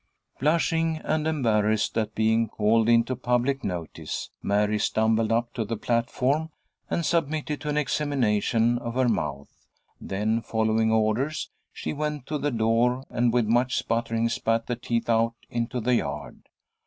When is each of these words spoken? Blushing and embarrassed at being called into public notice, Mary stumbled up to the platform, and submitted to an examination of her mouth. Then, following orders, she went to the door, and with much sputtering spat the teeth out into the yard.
Blushing 0.39 0.97
and 1.03 1.27
embarrassed 1.27 1.95
at 1.95 2.15
being 2.15 2.47
called 2.47 2.89
into 2.89 3.15
public 3.15 3.63
notice, 3.63 4.31
Mary 4.41 4.79
stumbled 4.79 5.31
up 5.31 5.53
to 5.53 5.63
the 5.63 5.77
platform, 5.77 6.49
and 6.89 7.05
submitted 7.05 7.61
to 7.61 7.69
an 7.69 7.77
examination 7.77 8.79
of 8.79 8.95
her 8.95 9.07
mouth. 9.07 9.67
Then, 9.99 10.41
following 10.41 10.91
orders, 10.91 11.51
she 11.71 11.93
went 11.93 12.25
to 12.25 12.39
the 12.39 12.49
door, 12.49 13.03
and 13.11 13.31
with 13.31 13.45
much 13.45 13.77
sputtering 13.77 14.27
spat 14.27 14.65
the 14.65 14.75
teeth 14.75 15.07
out 15.07 15.35
into 15.51 15.79
the 15.79 15.93
yard. 15.93 16.49